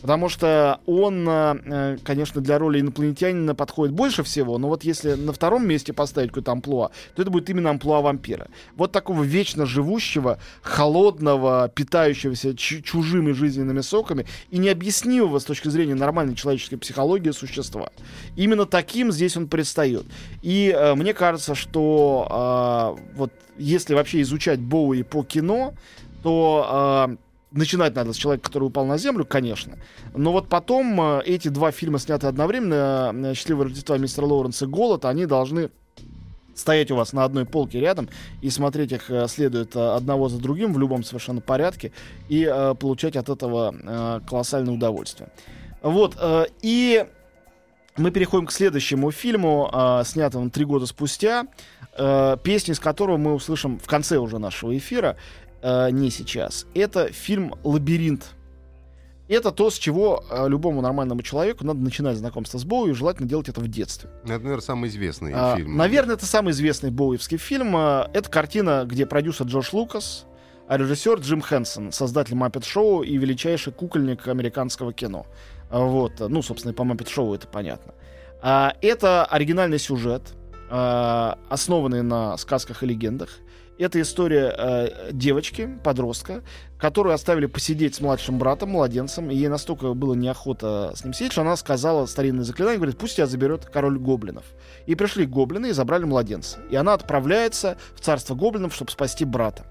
Потому 0.01 0.29
что 0.29 0.81
он, 0.87 1.27
э, 1.29 1.99
конечно, 2.05 2.41
для 2.41 2.59
роли 2.59 2.81
инопланетянина 2.81 3.55
подходит 3.55 3.95
больше 3.95 4.23
всего, 4.23 4.59
но 4.59 4.69
вот 4.69 4.85
если 4.85 5.15
на 5.15 5.33
втором 5.33 5.67
месте 5.67 5.93
поставить 5.93 6.29
какое-то 6.31 6.53
амплуа, 6.53 6.91
то 7.15 7.23
это 7.23 7.31
будет 7.31 7.49
именно 7.49 7.71
амплуа 7.71 8.01
вампира. 8.01 8.49
Вот 8.77 8.93
такого 8.93 9.23
вечно 9.23 9.65
живущего, 9.65 10.39
холодного, 10.63 11.71
питающегося 11.75 12.55
чу- 12.55 12.83
чужими 12.83 13.33
жизненными 13.33 13.81
соками 13.81 14.27
и 14.51 14.59
необъяснимого 14.59 15.39
с 15.39 15.45
точки 15.45 15.69
зрения 15.69 15.95
нормальной 15.95 16.35
человеческой 16.35 16.77
психологии 16.77 17.31
существа. 17.31 17.91
Именно 18.37 18.67
таким 18.67 19.11
здесь 19.11 19.37
он 19.37 19.49
предстает. 19.49 20.05
И 20.43 20.75
э, 20.77 20.95
мне 20.95 21.15
кажется, 21.15 21.55
что 21.55 22.97
э, 22.99 23.17
вот 23.17 23.33
если 23.57 23.95
вообще 23.95 24.21
изучать 24.21 24.61
Боуи 24.61 25.03
по 25.03 25.23
кино, 25.23 25.75
то 26.23 27.09
э, 27.09 27.17
начинать 27.51 27.95
надо 27.95 28.13
с 28.13 28.17
человека, 28.17 28.47
который 28.47 28.65
упал 28.65 28.85
на 28.87 28.99
землю, 28.99 29.25
конечно. 29.25 29.79
Но 30.15 30.33
вот 30.33 30.49
потом 30.49 31.01
э, 31.01 31.23
эти 31.25 31.49
два 31.49 31.71
фильма, 31.71 31.99
снятые 31.99 32.29
одновременно, 32.29 33.13
э, 33.15 33.35
«Счастливое 33.35 33.65
Рождество» 33.65 33.97
мистера 33.97 34.27
Лоуренса 34.27 34.65
и 34.65 34.69
«Голод», 34.69 35.05
они 35.05 35.27
должны 35.27 35.71
стоять 36.55 36.91
у 36.91 36.97
вас 36.97 37.13
на 37.13 37.25
одной 37.25 37.45
полке 37.45 37.81
рядом 37.81 38.09
и 38.41 38.51
смотреть 38.51 38.93
их 38.93 39.11
э, 39.11 39.29
следует 39.29 39.77
одного 39.77 40.29
за 40.29 40.39
другим 40.39 40.73
в 40.73 40.79
любом 40.79 41.05
совершенно 41.05 41.41
порядке 41.41 41.93
и 42.29 42.45
получать 42.81 43.17
от 43.17 43.29
этого 43.29 44.23
колоссальное 44.27 44.73
удовольствие. 44.73 45.31
Вот, 45.83 46.17
и 46.63 47.07
мы 47.99 48.11
переходим 48.11 48.47
к 48.47 48.53
следующему 48.53 49.11
фильму, 49.11 49.71
снятому 50.05 50.51
три 50.51 50.65
года 50.65 50.87
спустя, 50.87 51.45
э, 51.97 52.37
песни 52.43 52.73
из 52.73 52.81
которого 52.81 53.17
мы 53.17 53.35
услышим 53.35 53.79
в 53.79 53.87
конце 53.87 54.19
уже 54.19 54.39
нашего 54.39 54.77
эфира, 54.77 55.17
э, 55.67 55.91
не 55.91 56.11
сейчас. 56.11 56.67
Это 56.75 57.13
фильм 57.13 57.55
«Лабиринт». 57.65 58.33
Это 59.29 59.51
то, 59.51 59.71
с 59.71 59.75
чего 59.79 60.23
э, 60.31 60.49
любому 60.49 60.81
нормальному 60.81 61.21
человеку 61.23 61.65
надо 61.67 61.81
начинать 61.81 62.17
знакомство 62.17 62.59
с 62.59 62.65
Боуи, 62.65 62.91
и 62.91 62.95
желательно 62.95 63.29
делать 63.29 63.49
это 63.49 63.61
в 63.61 63.67
детстве. 63.67 64.09
Это, 64.23 64.39
наверное, 64.39 64.61
самый 64.61 64.89
известный 64.89 65.33
А, 65.35 65.57
фильм. 65.57 65.77
Наверное, 65.77 66.15
это 66.15 66.27
самый 66.27 66.53
известный 66.53 66.91
боуевский 66.93 67.37
фильм. 67.37 67.75
А, 67.77 68.09
Это 68.15 68.31
картина, 68.31 68.85
где 68.87 69.05
продюсер 69.05 69.47
Джордж 69.47 69.71
Лукас, 69.73 70.27
а 70.69 70.77
режиссер 70.79 71.19
Джим 71.19 71.41
Хэнсон, 71.41 71.91
создатель 71.91 72.37
Маппет 72.37 72.65
Шоу 72.65 73.03
и 73.03 73.17
величайший 73.17 73.73
кукольник 73.73 74.29
американского 74.29 74.93
кино. 74.93 75.27
А, 75.71 75.81
Вот, 75.81 76.13
ну, 76.21 76.41
собственно, 76.43 76.73
и 76.73 76.75
по 76.77 76.85
Маппет 76.85 77.09
Шоу 77.09 77.35
это 77.35 77.49
понятно. 77.49 77.95
А, 78.43 78.75
Это 78.81 79.25
оригинальный 79.25 79.81
сюжет, 79.81 80.23
а, 80.71 81.37
основанный 81.49 82.03
на 82.03 82.37
сказках 82.37 82.85
и 82.85 82.87
легендах. 82.87 83.31
Это 83.79 84.01
история 84.01 84.55
э, 84.57 85.11
девочки, 85.13 85.79
подростка, 85.85 86.43
которую 86.79 87.15
оставили 87.15 87.45
посидеть 87.45 87.95
с 87.95 88.01
младшим 88.01 88.39
братом, 88.39 88.71
младенцем, 88.71 89.31
и 89.31 89.35
ей 89.35 89.49
настолько 89.49 89.93
было 89.93 90.15
неохота 90.15 90.93
с 90.95 91.05
ним 91.05 91.13
сидеть, 91.13 91.33
что 91.33 91.43
она 91.43 91.57
сказала 91.57 92.07
старинное 92.07 92.45
заклинание, 92.45 92.79
говорит, 92.79 92.97
пусть 92.97 93.17
тебя 93.17 93.27
заберет 93.27 93.67
король 93.67 93.99
гоблинов. 93.99 94.45
И 94.87 94.95
пришли 94.95 95.27
гоблины 95.27 95.69
и 95.69 95.73
забрали 95.73 96.05
младенца. 96.05 96.59
И 96.71 96.77
она 96.77 96.95
отправляется 96.95 97.77
в 97.95 98.01
царство 98.01 98.35
гоблинов, 98.35 98.75
чтобы 98.75 98.91
спасти 98.91 99.27
брата. 99.27 99.67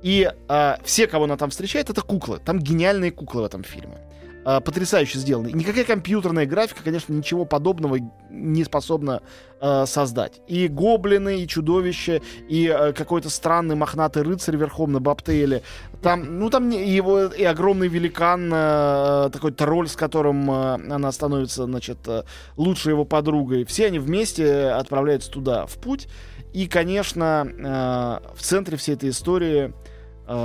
И 0.00 0.30
а, 0.48 0.78
все, 0.84 1.06
кого 1.06 1.24
она 1.24 1.36
там 1.36 1.50
встречает, 1.50 1.90
это 1.90 2.02
куклы. 2.02 2.38
Там 2.38 2.58
гениальные 2.58 3.10
куклы 3.10 3.42
в 3.42 3.44
этом 3.46 3.62
фильме. 3.62 3.98
А, 4.44 4.60
потрясающе 4.60 5.18
сделаны. 5.18 5.52
Никакая 5.52 5.84
компьютерная 5.84 6.44
графика, 6.46 6.82
конечно, 6.84 7.12
ничего 7.12 7.44
подобного 7.44 7.98
не 8.30 8.64
способна 8.64 9.22
а, 9.60 9.86
создать. 9.86 10.40
И 10.46 10.68
гоблины, 10.68 11.40
и 11.42 11.48
чудовища, 11.48 12.20
и 12.48 12.68
а, 12.68 12.92
какой-то 12.92 13.30
странный 13.30 13.74
мохнатый 13.74 14.22
рыцарь 14.22 14.56
верхом 14.56 14.92
на 14.92 15.00
бобтейле. 15.00 15.62
Там, 16.02 16.38
ну, 16.38 16.50
там 16.50 16.68
не- 16.68 16.86
его 16.88 17.24
и 17.24 17.42
огромный 17.44 17.88
великан, 17.88 18.50
а, 18.52 19.30
такой 19.30 19.52
тролль, 19.52 19.88
с 19.88 19.96
которым 19.96 20.50
а, 20.50 20.74
она 20.74 21.10
становится, 21.10 21.64
значит, 21.64 21.98
а, 22.06 22.24
лучшей 22.56 22.90
его 22.90 23.06
подругой. 23.06 23.64
Все 23.64 23.86
они 23.86 23.98
вместе 23.98 24.68
отправляются 24.68 25.30
туда, 25.30 25.64
в 25.66 25.74
путь. 25.76 26.08
И, 26.52 26.68
конечно, 26.68 27.48
э, 27.48 28.36
в 28.36 28.40
центре 28.40 28.76
всей 28.76 28.94
этой 28.94 29.08
истории 29.10 29.64
э, 29.64 29.72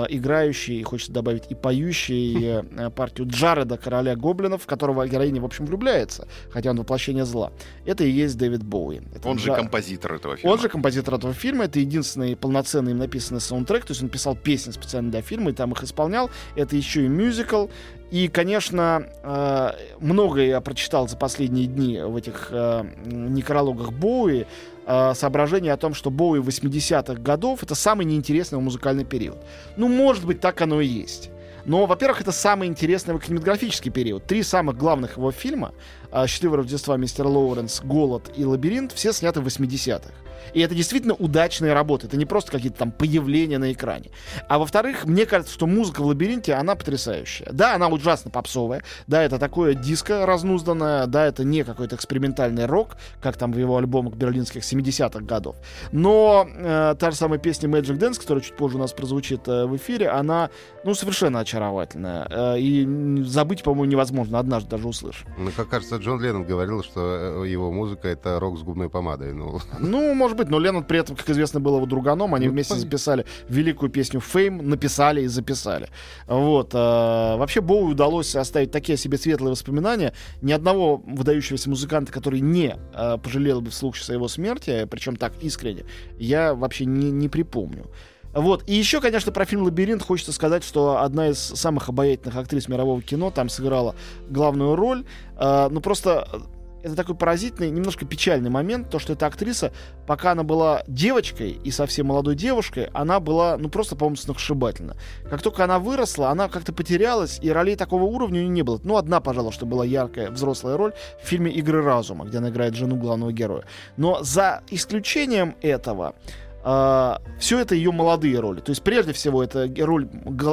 играющий, 0.10 0.80
и 0.80 0.84
хочется 0.84 1.12
добавить, 1.12 1.44
и 1.50 1.56
поющий 1.56 2.64
э, 2.78 2.90
партию 2.96 3.28
Джареда, 3.28 3.78
короля 3.78 4.16
гоблинов, 4.16 4.64
в 4.64 4.66
которого 4.66 5.08
героиня, 5.08 5.42
в 5.42 5.46
общем, 5.46 5.66
влюбляется, 5.66 6.28
хотя 6.52 6.72
он 6.72 6.78
воплощение 6.78 7.26
зла. 7.26 7.52
Это 7.86 8.04
и 8.04 8.10
есть 8.10 8.38
Дэвид 8.38 8.64
Боуи. 8.64 9.02
Это 9.16 9.28
Он 9.30 9.40
же 9.40 9.50
Джа- 9.52 9.56
композитор 9.56 10.14
этого 10.14 10.36
фильма. 10.38 10.54
он 10.54 10.60
же 10.60 10.70
композитор 10.70 11.16
этого 11.16 11.34
фильма. 11.34 11.66
Это 11.66 11.80
единственный 11.80 12.36
полноценный 12.36 12.92
им 12.92 12.98
написанный 12.98 13.42
саундтрек. 13.42 13.86
То 13.86 13.92
есть 13.92 14.04
он 14.04 14.10
писал 14.10 14.36
песни 14.36 14.72
специально 14.72 15.10
для 15.12 15.22
фильма 15.22 15.52
и 15.52 15.54
там 15.54 15.72
их 15.72 15.84
исполнял. 15.84 16.30
Это 16.56 16.76
еще 16.76 17.06
и 17.06 17.08
мюзикл. 17.08 17.68
И, 18.12 18.28
конечно, 18.28 19.08
э, 19.24 19.70
многое 20.00 20.48
я 20.48 20.62
прочитал 20.62 21.08
за 21.08 21.16
последние 21.16 21.68
дни 21.68 22.00
в 22.02 22.16
этих 22.16 22.48
э, 22.52 22.84
некрологах 23.06 23.92
Боуи. 23.94 24.46
Э, 24.90 25.14
соображение 25.14 25.72
о 25.72 25.78
том, 25.78 25.94
что 25.94 26.10
Боуи 26.10 26.40
80-х 26.40 27.22
годов— 27.22 27.60
это 27.64 27.76
самый 27.76 28.06
неинтересный 28.06 28.60
музыкальный 28.60 29.06
период. 29.06 29.38
Ну, 29.78 29.88
может 29.88 30.26
быть, 30.26 30.42
так 30.42 30.60
оно 30.62 30.82
и 30.82 30.88
есть. 30.88 31.30
Но, 31.66 31.86
во-первых, 31.86 32.22
это 32.22 32.32
самый 32.32 32.68
интересный 32.68 33.12
его 33.12 33.20
кинематографический 33.20 33.92
период. 33.92 34.26
Три 34.26 34.42
самых 34.42 34.78
главных 34.78 35.18
его 35.18 35.32
фильма 35.32 35.74
а, 36.12 36.26
«Счастливое 36.26 36.58
Рождество», 36.58 36.98
«Мистер 36.98 37.28
Лоуренс», 37.28 37.82
«Голод» 37.84 38.32
и 38.36 38.44
«Лабиринт» 38.44 38.92
все 38.92 39.14
сняты 39.14 39.42
в 39.42 39.48
80-х. 39.48 40.10
И 40.54 40.62
это 40.62 40.76
действительно 40.76 41.14
удачные 41.14 41.74
работы. 41.74 42.08
Это 42.08 42.18
не 42.18 42.26
просто 42.26 42.52
какие-то 42.52 42.78
там 42.80 42.92
появления 42.92 43.58
на 43.58 43.72
экране. 43.72 44.12
А 44.48 44.60
во-вторых, 44.60 45.06
мне 45.06 45.26
кажется, 45.26 45.54
что 45.54 45.68
музыка 45.68 46.02
в 46.02 46.06
«Лабиринте», 46.06 46.54
она 46.54 46.76
потрясающая. 46.76 47.48
Да, 47.52 47.76
она 47.76 47.88
ужасно 47.88 48.32
попсовая. 48.32 48.84
Да, 49.08 49.24
это 49.24 49.40
такое 49.40 49.74
диско 49.74 50.26
разнузданное. 50.26 51.06
Да, 51.08 51.26
это 51.26 51.44
не 51.44 51.64
какой-то 51.64 51.96
экспериментальный 51.96 52.66
рок, 52.66 52.98
как 53.22 53.38
там 53.38 53.52
в 53.52 53.58
его 53.58 53.78
альбомах 53.78 54.16
берлинских 54.16 54.62
70-х 54.62 55.22
годов. 55.22 55.56
Но 55.92 56.48
э, 56.48 56.96
та 57.00 57.12
же 57.12 57.18
самая 57.18 57.40
песня 57.40 57.70
Magic 57.70 57.98
Dance, 57.98 58.20
которая 58.20 58.44
чуть 58.44 58.56
позже 58.56 58.78
у 58.78 58.80
нас 58.80 58.94
прозвучит 58.94 59.48
э, 59.48 59.66
в 59.66 59.76
эфире, 59.76 60.10
она, 60.10 60.50
ну, 60.84 60.94
совершенно 60.94 61.40
очаровательная. 61.40 62.28
Э, 62.30 62.60
и 62.60 63.24
забыть, 63.24 63.64
по-моему, 63.64 63.86
невозможно. 63.86 64.40
Однажды 64.40 64.70
даже 64.70 64.88
услышишь. 64.88 65.26
Ну, 65.38 65.52
как 65.56 65.70
кажется, 65.70 65.98
Джон 65.98 66.22
Леннон 66.22 66.44
говорил, 66.44 66.84
что 66.84 67.44
э, 67.44 67.48
его 67.48 67.72
музыка— 67.72 68.08
это 68.10 68.40
рок 68.40 68.58
с 68.58 68.62
губной 68.62 68.90
помадой. 68.90 69.34
Ну, 69.34 69.60
Ну, 69.80 70.14
может 70.14 70.29
быть, 70.38 70.50
но 70.50 70.60
Леннон 70.60 70.84
при 70.84 71.00
этом, 71.00 71.16
как 71.16 71.30
известно, 71.30 71.60
был 71.60 71.76
его 71.78 71.86
друганом. 71.86 72.36
Они 72.36 72.48
Ну, 72.48 72.52
вместе 72.54 72.74
понятно. 72.74 72.90
записали 72.90 73.26
великую 73.48 73.90
песню 73.90 74.20
«Fame», 74.20 74.62
написали 74.62 75.22
и 75.22 75.28
записали. 75.28 75.90
Вот. 76.28 76.72
а, 76.74 77.38
вообще 77.38 77.62
Боуи 77.62 77.92
удалось 77.92 78.36
оставить 78.36 78.72
такие 78.72 78.98
себе 78.98 79.18
светлые 79.18 79.52
воспоминания. 79.52 80.14
Ни 80.42 80.52
одного 80.52 80.98
выдающегося 80.98 81.70
музыканта, 81.70 82.12
который 82.12 82.40
не 82.40 82.76
а, 82.94 83.18
пожалел 83.18 83.62
бы 83.62 83.70
в 83.70 83.74
случае 83.74 84.16
его 84.16 84.28
смерти, 84.28 84.88
причем 84.90 85.16
так 85.16 85.34
искренне, 85.42 85.86
я 86.18 86.54
вообще 86.54 86.86
не, 86.86 87.12
не 87.12 87.30
припомню. 87.30 87.88
Вот. 88.34 88.64
И 88.68 88.76
еще, 88.76 89.02
конечно, 89.02 89.32
про 89.32 89.46
фильм 89.46 89.64
«Лабиринт» 89.64 90.04
хочется 90.04 90.32
сказать, 90.32 90.64
что 90.64 91.02
одна 91.02 91.30
из 91.30 91.40
самых 91.40 91.90
обаятельных 91.90 92.36
актрис 92.36 92.68
мирового 92.68 93.02
кино 93.02 93.32
там 93.32 93.50
сыграла 93.50 93.96
главную 94.30 94.76
роль. 94.76 95.04
А, 95.36 95.68
ну, 95.70 95.82
просто 95.82 96.28
э, 96.32 96.38
это 96.84 96.96
такой 96.96 97.16
поразительный, 97.16 97.70
немножко 97.70 98.06
печальный 98.06 98.50
момент, 98.50 98.90
то, 98.90 99.00
что 99.00 99.14
эта 99.14 99.26
актриса, 99.26 99.72
пока 100.08 100.32
она 100.32 100.44
была 100.44 100.84
девочкой 100.88 101.52
и 101.52 101.72
совсем 101.72 102.08
молодой 102.08 102.36
девушкой, 102.36 102.90
она 102.94 103.20
была, 103.20 103.58
ну, 103.58 103.70
просто, 103.70 103.96
по-моему, 103.96 104.16
сногсшибательна. 104.16 104.96
Как 105.30 105.42
только 105.42 105.64
она 105.64 105.80
выросла, 105.80 106.30
она 106.30 106.48
как-то 106.50 106.74
потерялась, 106.74 107.40
и 107.42 107.50
ролей 107.52 107.76
такого 107.76 108.04
уровня 108.04 108.40
у 108.40 108.44
нее 108.44 108.50
не 108.50 108.62
было. 108.64 108.80
Ну, 108.84 108.98
одна, 108.98 109.20
пожалуй, 109.20 109.52
что 109.52 109.66
была 109.66 109.86
яркая 109.86 110.32
взрослая 110.32 110.78
роль 110.78 110.94
в 111.22 111.28
фильме 111.28 111.52
«Игры 111.52 111.84
разума», 111.84 112.26
где 112.26 112.38
она 112.38 112.50
играет 112.50 112.76
жену 112.76 112.96
главного 112.96 113.32
героя. 113.32 113.66
Но 113.98 114.24
за 114.24 114.62
исключением 114.70 115.56
этого, 115.62 116.16
все 116.62 117.60
это 117.60 117.76
ее 117.76 117.92
молодые 117.92 118.40
роли. 118.40 118.60
То 118.60 118.72
есть, 118.72 118.84
прежде 118.84 119.14
всего, 119.14 119.44
это 119.44 119.70
роль 119.80 120.08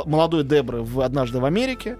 молодой 0.07 0.45
Дебры 0.45 0.83
в 0.83 1.01
«Однажды 1.01 1.41
в 1.41 1.45
Америке», 1.45 1.99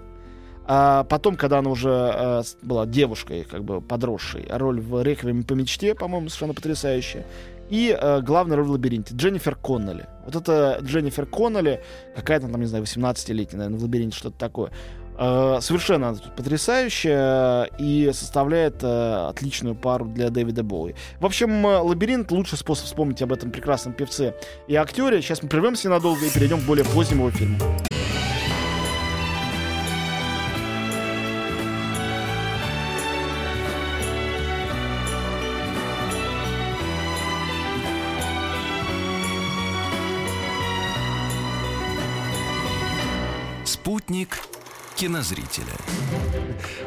а 0.67 1.03
потом, 1.05 1.35
когда 1.35 1.59
она 1.59 1.69
уже 1.69 2.43
с- 2.43 2.57
была 2.61 2.85
девушкой, 2.85 3.43
как 3.49 3.63
бы 3.63 3.81
подросшей, 3.81 4.45
роль 4.49 4.81
в 4.81 5.01
«Реквиеме 5.01 5.43
по 5.43 5.53
мечте», 5.53 5.95
по-моему, 5.95 6.29
совершенно 6.29 6.53
потрясающая. 6.53 7.25
И 7.69 7.97
э, 7.99 8.21
главная 8.21 8.57
роль 8.57 8.65
в 8.65 8.71
«Лабиринте» 8.71 9.13
Дженнифер 9.15 9.55
Коннелли. 9.55 10.05
Вот 10.25 10.35
это 10.35 10.79
Дженнифер 10.81 11.25
Коннелли, 11.25 11.81
какая-то 12.15 12.47
там, 12.47 12.61
не 12.61 12.67
знаю, 12.67 12.83
18-летняя, 12.85 13.57
наверное, 13.57 13.79
в 13.79 13.83
«Лабиринте» 13.83 14.17
что-то 14.17 14.37
такое. 14.37 14.71
Э, 15.19 15.57
совершенно 15.61 16.15
потрясающая 16.35 17.63
и 17.79 18.11
составляет 18.13 18.83
э, 18.83 19.27
отличную 19.29 19.75
пару 19.75 20.05
для 20.05 20.29
Дэвида 20.29 20.63
Боуи. 20.63 20.95
В 21.19 21.25
общем, 21.25 21.65
э, 21.65 21.79
«Лабиринт»— 21.79 22.31
лучший 22.31 22.57
способ 22.57 22.85
вспомнить 22.85 23.21
об 23.21 23.33
этом 23.33 23.51
прекрасном 23.51 23.93
певце 23.93 24.33
и 24.67 24.75
актере. 24.75 25.21
Сейчас 25.21 25.41
мы 25.43 25.49
прервемся 25.49 25.87
ненадолго 25.87 26.25
и 26.25 26.29
перейдем 26.29 26.59
к 26.61 26.63
более 26.63 26.85
позднему 26.85 27.29
фильму. 27.31 27.57
Кинозрителя. 44.97 45.77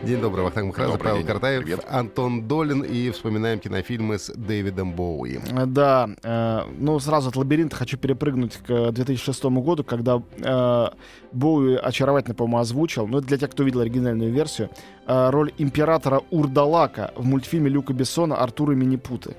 День 0.03 0.21
добрый, 0.21 0.45
Вахтанг 0.45 0.67
Махарадзе, 0.67 0.99
Павел 0.99 1.19
день. 1.19 1.27
Картаев, 1.27 1.63
Привет. 1.63 1.87
Антон 1.89 2.49
Долин. 2.49 2.83
И 2.83 3.11
вспоминаем 3.11 3.61
кинофильмы 3.61 4.19
с 4.19 4.33
Дэвидом 4.35 4.93
Боуи. 4.93 5.39
Э, 5.39 5.67
Да, 5.67 6.11
э, 6.23 6.61
ну 6.77 6.99
сразу 6.99 7.29
от 7.29 7.37
лабиринта 7.37 7.77
хочу 7.77 7.97
перепрыгнуть 7.97 8.57
к 8.57 8.91
2006 8.91 9.45
году, 9.45 9.85
когда 9.85 10.21
э, 10.39 10.89
Боуи 11.33 11.77
очаровательно, 11.77 12.35
по-моему, 12.35 12.59
озвучил, 12.59 13.07
ну 13.07 13.19
это 13.19 13.29
для 13.29 13.39
тех, 13.39 13.51
кто 13.51 13.63
видел 13.63 13.81
оригинальную 13.81 14.33
версию, 14.33 14.71
э, 15.07 15.31
роль 15.31 15.53
императора 15.59 16.23
Урдалака 16.31 17.13
в 17.17 17.25
мультфильме 17.25 17.71
Люка 17.71 17.93
Бессона 17.93 18.37
«Артур 18.37 18.73
и 18.73 18.75
Минипуты». 18.75 19.37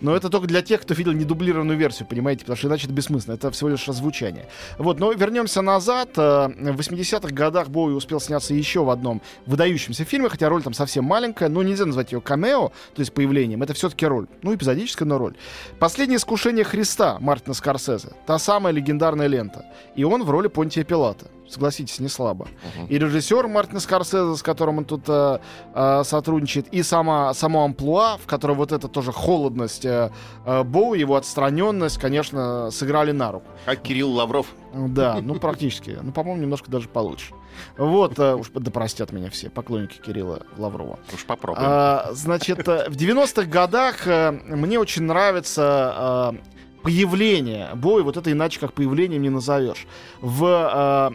Но 0.00 0.14
это 0.16 0.28
только 0.28 0.46
для 0.46 0.62
тех, 0.62 0.82
кто 0.82 0.94
видел 0.94 1.12
недублированную 1.12 1.78
версию, 1.78 2.08
понимаете, 2.08 2.40
потому 2.40 2.56
что 2.56 2.68
иначе 2.68 2.86
это 2.86 2.94
бессмысленно, 2.94 3.34
это 3.34 3.50
всего 3.50 3.70
лишь 3.70 3.88
озвучание. 3.88 4.48
Вот, 4.78 4.98
но 4.98 5.12
вернемся 5.12 5.62
назад. 5.62 6.10
Э, 6.16 6.48
в 6.48 6.80
80-х 6.80 7.34
годах 7.34 7.68
Боуи 7.68 7.92
успел 7.92 8.20
сняться 8.20 8.54
еще 8.54 8.84
в 8.84 8.90
одном 8.90 9.22
выдающемся 9.46 10.04
фильме, 10.04 10.28
хотя 10.28 10.48
роль 10.48 10.62
там 10.62 10.72
совсем 10.72 11.04
маленькая, 11.04 11.48
но 11.48 11.62
нельзя 11.62 11.86
назвать 11.86 12.12
ее 12.12 12.20
камео, 12.20 12.68
то 12.94 13.00
есть 13.00 13.12
появлением. 13.12 13.62
Это 13.62 13.74
все-таки 13.74 14.06
роль. 14.06 14.26
Ну, 14.42 14.54
эпизодическая, 14.54 15.06
но 15.06 15.18
роль. 15.18 15.36
«Последнее 15.78 16.16
искушение 16.16 16.64
Христа» 16.64 17.18
Мартина 17.20 17.54
Скорсезе. 17.54 18.12
Та 18.26 18.38
самая 18.38 18.72
легендарная 18.72 19.26
лента. 19.26 19.64
И 19.96 20.04
он 20.04 20.24
в 20.24 20.30
роли 20.30 20.48
Понтия 20.48 20.84
Пилата 20.84 21.26
согласитесь, 21.50 21.98
не 21.98 22.08
слабо. 22.08 22.46
Uh-huh. 22.46 22.88
И 22.88 22.98
режиссер 22.98 23.48
Мартин 23.48 23.80
Скорсезе, 23.80 24.36
с 24.36 24.42
которым 24.42 24.78
он 24.78 24.84
тут 24.84 25.02
э, 25.08 25.38
э, 25.74 26.02
сотрудничает, 26.04 26.68
и 26.68 26.82
сама, 26.82 27.34
само 27.34 27.64
амплуа, 27.64 28.16
в 28.18 28.26
котором 28.26 28.56
вот 28.56 28.72
эта 28.72 28.88
тоже 28.88 29.12
холодность 29.12 29.69
э, 29.84 30.10
э, 30.44 30.62
Боу, 30.62 30.94
его 30.94 31.16
отстраненность, 31.16 31.98
конечно, 31.98 32.70
сыграли 32.70 33.12
на 33.12 33.32
руку. 33.32 33.46
Как 33.64 33.82
Кирилл 33.82 34.10
Лавров. 34.10 34.46
Да, 34.74 35.18
ну 35.22 35.34
практически. 35.36 35.98
Ну, 36.00 36.12
по-моему, 36.12 36.42
немножко 36.42 36.70
даже 36.70 36.88
получше. 36.88 37.34
Вот, 37.76 38.18
э, 38.18 38.34
уж 38.34 38.50
да 38.50 38.70
простят 38.70 39.12
меня 39.12 39.30
все 39.30 39.50
поклонники 39.50 39.98
Кирилла 40.00 40.46
Лаврова. 40.56 40.98
Уж 41.12 41.24
попробуем. 41.24 41.66
А, 41.68 42.10
значит, 42.12 42.66
в 42.66 42.96
90-х 42.96 43.44
годах 43.44 44.06
мне 44.06 44.78
очень 44.78 45.02
нравится 45.02 46.34
появление 46.82 47.70
Бои, 47.74 48.02
вот 48.02 48.16
это 48.16 48.32
иначе 48.32 48.58
как 48.58 48.72
появлением 48.72 49.22
не 49.22 49.28
назовешь, 49.28 49.86
в 50.20 51.12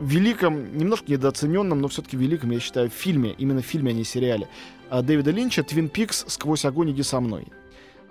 великом, 0.00 0.76
немножко 0.76 1.12
недооцененном, 1.12 1.80
но 1.80 1.88
все-таки 1.88 2.16
великом, 2.16 2.50
я 2.50 2.60
считаю, 2.60 2.88
фильме, 2.88 3.34
именно 3.38 3.62
фильме, 3.62 3.90
а 3.90 3.94
не 3.94 4.04
сериале, 4.04 4.48
Дэвида 4.90 5.30
Линча 5.30 5.62
«Твин 5.62 5.88
Пикс. 5.88 6.24
Сквозь 6.26 6.64
огонь 6.64 6.90
иди 6.90 7.02
со 7.02 7.20
мной». 7.20 7.46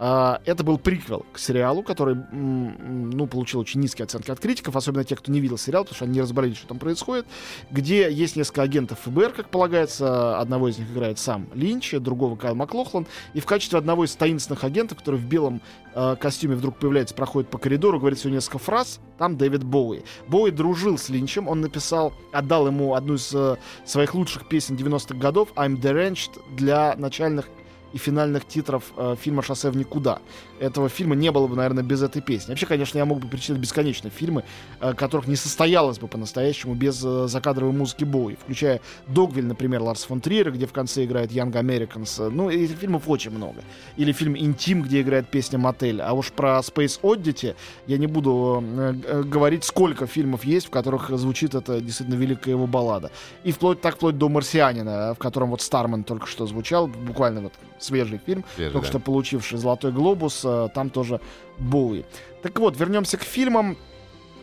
А, 0.02 0.42
это 0.46 0.64
был 0.64 0.78
приквел 0.78 1.26
к 1.34 1.40
сериалу, 1.40 1.84
который 1.84 2.16
ну, 2.32 3.28
получил 3.28 3.60
очень 3.60 3.82
низкие 3.82 4.06
оценки 4.06 4.32
от 4.32 4.40
критиков, 4.40 4.78
особенно 4.78 5.04
тех, 5.04 5.20
кто 5.20 5.30
не 5.30 5.42
видел 5.42 5.58
сериал, 5.58 5.84
потому 5.84 5.96
что 5.96 6.06
они 6.06 6.14
не 6.14 6.22
разобрались, 6.22 6.56
что 6.56 6.70
там 6.70 6.80
происходит, 6.80 7.28
где 7.70 8.10
есть 8.10 8.38
несколько 8.38 8.62
агентов 8.62 9.00
ФБР, 9.02 9.34
как 9.34 9.50
полагается. 9.50 10.40
Одного 10.40 10.70
из 10.70 10.78
них 10.78 10.90
играет 10.90 11.20
сам 11.20 11.50
Линч, 11.54 11.94
другого 12.00 12.38
Кайл 12.38 12.56
Маклохлан. 12.56 13.08
И 13.34 13.42
в 13.42 13.46
качестве 13.46 13.78
одного 13.78 14.06
из 14.06 14.16
таинственных 14.16 14.64
агентов, 14.64 15.00
который 15.00 15.20
в 15.20 15.26
белом 15.26 15.62
э, 15.94 16.16
костюме 16.16 16.56
вдруг 16.56 16.78
появляется, 16.78 17.14
проходит 17.14 17.50
по 17.50 17.58
коридору, 17.58 18.00
говорит 18.00 18.20
всего 18.20 18.32
несколько 18.32 18.58
фраз, 18.58 19.02
там 19.18 19.36
Дэвид 19.38 19.66
Боуи. 19.66 20.04
Боуи 20.30 20.52
дружил 20.52 20.98
с 20.98 21.10
Линчем, 21.10 21.50
он 21.50 21.60
написал, 21.60 22.14
отдал 22.32 22.68
ему 22.68 22.96
одну 22.96 23.16
из 23.16 23.34
э, 23.34 23.58
своих 23.84 24.16
лучших 24.16 24.48
песен 24.48 24.78
90-х 24.78 25.16
годов 25.16 25.50
«I'm 25.56 25.76
Deranged» 25.76 26.40
для 26.56 26.96
начальных 26.96 27.50
и 27.94 27.98
финальных 27.98 28.48
титров 28.48 28.92
э, 28.98 29.16
фильма 29.20 29.42
«Шоссе 29.42 29.70
в 29.70 29.78
никуда». 29.78 30.20
Этого 30.60 30.90
фильма 30.90 31.16
не 31.16 31.32
было 31.32 31.48
бы, 31.48 31.56
наверное, 31.56 31.84
без 31.84 32.02
этой 32.02 32.22
песни. 32.22 32.52
Вообще, 32.52 32.66
конечно, 32.66 32.98
я 32.98 33.06
мог 33.06 33.20
бы 33.20 33.28
перечислить 33.28 33.58
бесконечно 33.58 34.10
фильмы, 34.10 34.44
э, 34.80 34.94
которых 34.94 35.28
не 35.28 35.36
состоялось 35.36 36.00
бы 36.00 36.08
по-настоящему 36.08 36.76
без 36.76 37.04
э, 37.04 37.28
закадровой 37.28 37.74
музыки 37.74 38.04
Боуи, 38.04 38.36
включая 38.36 38.82
«Догвиль», 39.08 39.46
например, 39.46 39.82
Ларс 39.82 40.04
фон 40.04 40.22
Триера, 40.22 40.52
где 40.52 40.66
в 40.66 40.74
конце 40.74 41.06
играет 41.06 41.32
Young 41.32 41.54
Americans. 41.54 42.30
Ну, 42.30 42.50
этих 42.50 42.78
фильмов 42.78 43.04
очень 43.08 43.32
много. 43.32 43.62
Или 43.98 44.12
фильм 44.12 44.38
«Интим», 44.38 44.82
где 44.82 45.02
играет 45.02 45.30
песня 45.30 45.58
«Мотель». 45.60 46.02
А 46.02 46.14
уж 46.14 46.32
про 46.32 46.60
Space 46.60 47.00
Oddity 47.02 47.56
я 47.88 47.98
не 47.98 48.08
буду 48.08 48.64
э, 48.64 48.94
э, 49.06 49.24
говорить, 49.24 49.64
сколько 49.64 50.08
фильмов 50.08 50.44
есть, 50.44 50.68
в 50.68 50.70
которых 50.70 51.10
звучит 51.18 51.56
эта 51.56 51.82
действительно 51.82 52.16
великая 52.16 52.52
его 52.52 52.68
баллада. 52.68 53.12
И 53.44 53.52
вплоть 53.52 53.82
так 53.82 53.96
вплоть 53.96 54.18
до 54.18 54.30
«Марсианина», 54.30 55.14
в 55.14 55.18
котором 55.18 55.52
вот 55.52 55.62
Старман 55.62 56.04
только 56.04 56.28
что 56.28 56.46
звучал, 56.46 56.88
буквально 56.88 57.42
вот 57.42 57.54
свежий 57.80 58.20
фильм, 58.26 58.44
Свежий, 58.56 58.74
только 58.74 58.88
да. 58.88 58.92
что 58.92 59.00
получивший 59.00 59.58
«Золотой 59.58 59.92
глобус», 59.92 60.42
э, 60.44 60.70
там 60.74 60.90
тоже 60.90 61.20
Боуи. 61.58 62.06
Так 62.42 62.60
вот, 62.60 62.78
вернемся 62.78 63.18
к 63.18 63.24
фильмам. 63.24 63.78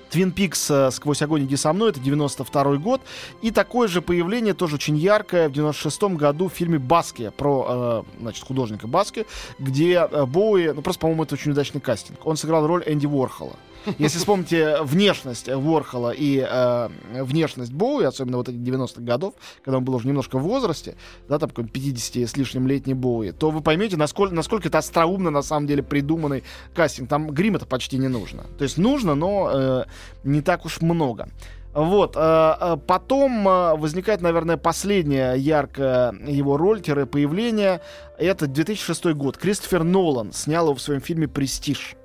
Твин 0.08 0.30
Пикс 0.30 0.70
«Сквозь 0.92 1.20
огонь 1.22 1.46
иди 1.46 1.56
со 1.56 1.72
мной»— 1.72 1.90
это 1.90 1.98
92 1.98 2.76
год. 2.76 3.00
И 3.42 3.50
такое 3.50 3.88
же 3.88 4.00
появление, 4.00 4.54
тоже 4.54 4.76
очень 4.76 4.96
яркое, 4.96 5.48
в 5.48 5.52
96 5.52 6.02
году 6.14 6.48
в 6.48 6.52
фильме 6.52 6.78
«Баски» 6.78 7.32
про, 7.36 8.04
э, 8.16 8.20
значит, 8.20 8.44
художника 8.44 8.86
Баски, 8.86 9.26
где 9.58 10.08
э, 10.10 10.24
Боуи, 10.24 10.72
ну 10.72 10.82
просто, 10.82 11.00
по-моему, 11.00 11.24
это 11.24 11.34
очень 11.34 11.50
удачный 11.50 11.80
кастинг. 11.80 12.24
Он 12.24 12.36
сыграл 12.36 12.66
роль 12.66 12.84
Энди 12.86 13.06
Уорхола. 13.06 13.56
Если 13.98 14.18
вспомните 14.18 14.82
внешность 14.82 15.48
Ворхола 15.48 16.10
и 16.10 16.46
э, 16.48 16.88
внешность 17.22 17.72
Боуи, 17.72 18.04
особенно 18.04 18.38
вот 18.38 18.48
этих 18.48 18.60
90-х 18.60 19.00
годов, 19.02 19.34
когда 19.64 19.78
он 19.78 19.84
был 19.84 19.94
уже 19.94 20.08
немножко 20.08 20.38
в 20.38 20.42
возрасте, 20.42 20.96
да, 21.28 21.38
там 21.38 21.50
50 21.50 22.28
с 22.28 22.36
лишним 22.36 22.66
летний 22.66 22.94
Боуи, 22.94 23.32
то 23.32 23.50
вы 23.50 23.60
поймете, 23.60 23.96
насколько, 23.96 24.34
насколько 24.34 24.68
это 24.68 24.78
остроумно 24.78 25.30
на 25.30 25.42
самом 25.42 25.66
деле 25.66 25.82
придуманный 25.82 26.44
кастинг. 26.74 27.08
Там 27.08 27.28
грима-то 27.30 27.66
почти 27.66 27.98
не 27.98 28.08
нужно. 28.08 28.44
То 28.58 28.64
есть 28.64 28.78
нужно, 28.78 29.14
но 29.14 29.50
э, 29.52 29.84
не 30.24 30.40
так 30.40 30.64
уж 30.64 30.80
много. 30.80 31.28
Вот. 31.76 32.16
Э, 32.16 32.54
э, 32.58 32.76
потом 32.86 33.46
э, 33.46 33.76
возникает, 33.76 34.22
наверное, 34.22 34.56
последняя 34.56 35.34
яркая 35.34 36.14
его 36.26 36.56
роль, 36.56 36.80
появление. 36.80 37.82
Это 38.18 38.46
2006 38.46 39.12
год. 39.12 39.36
Кристофер 39.36 39.84
Нолан 39.84 40.32
снял 40.32 40.64
его 40.66 40.74
в 40.74 40.80
своем 40.80 41.02
фильме 41.02 41.28
«Престиж». 41.28 41.96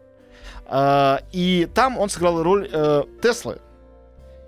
А, 0.65 1.21
и 1.32 1.67
там 1.74 1.97
он 1.97 2.10
сыграл 2.10 2.41
роль 2.43 2.69
э, 2.71 3.04
Теслы, 3.21 3.60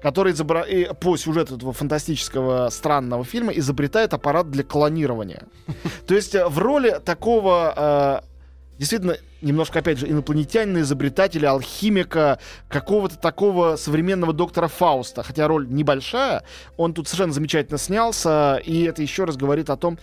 который 0.02 0.34
изобра... 0.34 0.66
по 1.00 1.18
сюжету 1.18 1.56
этого 1.56 1.74
фантастического 1.74 2.70
странного 2.70 3.24
фильма 3.24 3.52
изобретает 3.54 4.14
аппарат 4.14 4.50
для 4.50 4.64
клонирования. 4.64 5.44
То 6.08 6.16
есть 6.16 6.36
э, 6.36 6.48
в 6.48 6.60
роли 6.60 7.00
такого 7.04 8.22
э, 8.24 8.34
действительно 8.78 9.18
немножко, 9.42 9.80
опять 9.80 10.00
же, 10.00 10.10
инопланетянина, 10.10 10.80
изобретателя, 10.80 11.52
алхимика, 11.52 12.40
какого-то 12.70 13.18
такого 13.18 13.76
современного 13.76 14.34
доктора 14.34 14.68
Фауста. 14.68 15.24
Хотя 15.24 15.48
роль 15.48 15.68
небольшая, 15.70 16.44
он 16.78 16.94
тут 16.94 17.08
совершенно 17.08 17.34
замечательно 17.34 17.78
снялся, 17.78 18.62
и 18.64 18.84
это 18.84 19.02
еще 19.02 19.26
раз 19.26 19.38
говорит 19.38 19.70
о 19.70 19.78
том, 19.78 20.00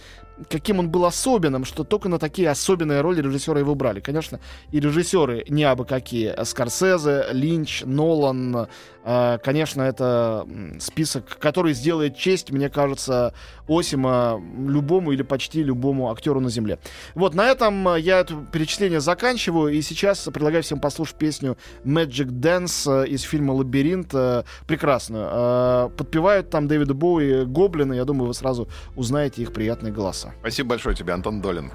каким 0.48 0.78
он 0.78 0.90
был 0.90 1.04
особенным, 1.04 1.64
что 1.64 1.84
только 1.84 2.08
на 2.08 2.18
такие 2.18 2.48
особенные 2.48 3.00
роли 3.00 3.20
режиссеры 3.20 3.60
его 3.60 3.74
брали. 3.74 4.00
Конечно, 4.00 4.40
и 4.70 4.80
режиссеры 4.80 5.44
не 5.48 5.64
абы 5.64 5.84
какие. 5.84 6.34
Скорсезе, 6.44 7.26
Линч, 7.32 7.82
Нолан. 7.84 8.68
Э, 9.04 9.38
конечно, 9.42 9.82
это 9.82 10.46
список, 10.78 11.38
который 11.38 11.72
сделает 11.72 12.16
честь, 12.16 12.50
мне 12.50 12.68
кажется, 12.68 13.34
Осима 13.68 14.40
любому 14.58 15.12
или 15.12 15.22
почти 15.22 15.62
любому 15.62 16.10
актеру 16.10 16.40
на 16.40 16.50
Земле. 16.50 16.78
Вот, 17.14 17.34
на 17.34 17.48
этом 17.48 17.96
я 17.96 18.20
это 18.20 18.34
перечисление 18.52 19.00
заканчиваю. 19.00 19.72
И 19.72 19.82
сейчас 19.82 20.28
предлагаю 20.32 20.62
всем 20.62 20.80
послушать 20.80 21.16
песню 21.16 21.56
Magic 21.84 22.28
Dance 22.28 23.04
э, 23.04 23.08
из 23.08 23.22
фильма 23.22 23.52
«Лабиринт». 23.52 24.14
Э, 24.14 24.44
прекрасную. 24.66 25.90
Подпевают 25.90 26.50
там 26.50 26.68
Дэвида 26.68 26.94
Боуи 26.94 27.44
гоблины. 27.44 27.94
Я 27.94 28.04
думаю, 28.04 28.28
вы 28.28 28.34
сразу 28.34 28.68
узнаете 28.96 29.42
их 29.42 29.52
приятные 29.52 29.92
голоса. 29.92 30.29
Спасибо 30.40 30.70
большое 30.70 30.94
тебе, 30.94 31.12
Антон 31.12 31.40
Долин. 31.40 31.70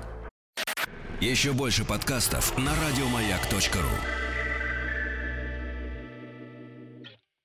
Еще 1.22 1.54
больше 1.54 1.86
подкастов 1.86 2.58
на 2.58 2.72
радиомаяк.ру 2.76 4.25